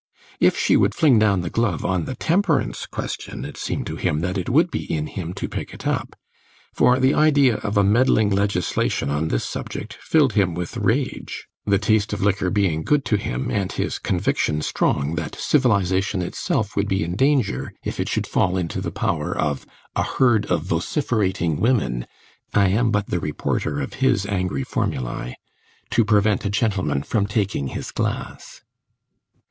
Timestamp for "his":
13.73-13.99, 24.01-24.25, 27.67-27.91